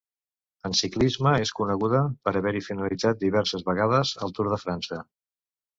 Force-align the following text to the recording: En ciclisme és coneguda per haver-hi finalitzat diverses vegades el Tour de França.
En 0.69 0.73
ciclisme 0.79 1.33
és 1.43 1.51
coneguda 1.59 2.01
per 2.29 2.35
haver-hi 2.41 2.65
finalitzat 2.71 3.23
diverses 3.27 3.69
vegades 3.73 4.19
el 4.27 4.37
Tour 4.41 4.53
de 4.57 4.63
França. 4.67 5.05